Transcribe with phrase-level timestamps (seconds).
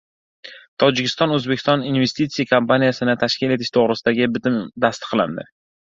[0.83, 5.53] Tojikiston-O‘zbekiston investisiya kompaniyasini tashkil etish to‘g‘risidagi Bitim tasdiqlandi